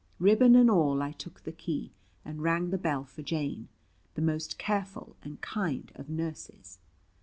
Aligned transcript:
Ribbon 0.17 0.55
and 0.55 0.67
all 0.67 1.03
I 1.03 1.11
took 1.11 1.43
the 1.43 1.51
key, 1.51 1.93
and 2.25 2.41
rang 2.41 2.71
the 2.71 2.79
bell 2.79 3.05
for 3.05 3.21
Jane, 3.21 3.67
the 4.15 4.21
most 4.23 4.57
careful 4.57 5.15
and 5.21 5.39
kind 5.41 5.91
of 5.93 6.09
nurses. 6.09 6.79